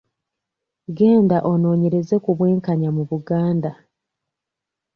Genda 0.97 1.37
onoonyereze 1.51 2.15
ku 2.23 2.29
bwenkanya 2.37 2.89
mu 2.95 3.03
Buganda. 3.09 3.71